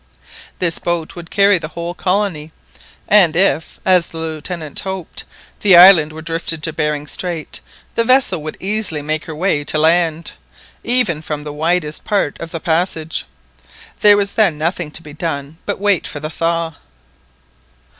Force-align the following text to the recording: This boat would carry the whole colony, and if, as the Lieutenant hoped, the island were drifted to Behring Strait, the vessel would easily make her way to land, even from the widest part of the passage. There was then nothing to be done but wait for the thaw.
This 0.57 0.79
boat 0.79 1.15
would 1.15 1.29
carry 1.29 1.59
the 1.59 1.67
whole 1.67 1.93
colony, 1.93 2.51
and 3.07 3.35
if, 3.35 3.79
as 3.85 4.07
the 4.07 4.17
Lieutenant 4.17 4.79
hoped, 4.79 5.25
the 5.59 5.77
island 5.77 6.11
were 6.11 6.23
drifted 6.23 6.63
to 6.63 6.73
Behring 6.73 7.05
Strait, 7.05 7.59
the 7.93 8.03
vessel 8.03 8.41
would 8.41 8.57
easily 8.59 9.03
make 9.03 9.25
her 9.25 9.35
way 9.35 9.63
to 9.65 9.77
land, 9.77 10.31
even 10.83 11.21
from 11.21 11.43
the 11.43 11.53
widest 11.53 12.03
part 12.03 12.35
of 12.39 12.49
the 12.49 12.59
passage. 12.59 13.25
There 13.99 14.17
was 14.17 14.31
then 14.31 14.57
nothing 14.57 14.89
to 14.89 15.03
be 15.03 15.13
done 15.13 15.59
but 15.67 15.77
wait 15.79 16.07
for 16.07 16.19
the 16.19 16.31
thaw. 16.31 16.73